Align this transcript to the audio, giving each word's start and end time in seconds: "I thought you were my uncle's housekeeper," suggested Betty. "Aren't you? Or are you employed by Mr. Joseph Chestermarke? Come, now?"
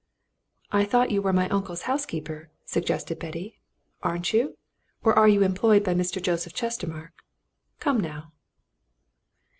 "I 0.71 0.83
thought 0.83 1.11
you 1.11 1.21
were 1.21 1.31
my 1.31 1.47
uncle's 1.49 1.83
housekeeper," 1.83 2.49
suggested 2.65 3.19
Betty. 3.19 3.59
"Aren't 4.01 4.33
you? 4.33 4.57
Or 5.03 5.13
are 5.13 5.27
you 5.27 5.43
employed 5.43 5.83
by 5.83 5.93
Mr. 5.93 6.19
Joseph 6.19 6.55
Chestermarke? 6.55 7.21
Come, 7.79 7.99
now?" 7.99 8.31